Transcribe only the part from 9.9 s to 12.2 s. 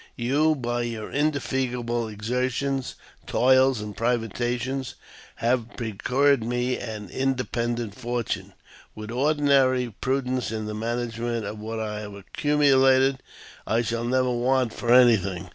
prudence in the management of what I have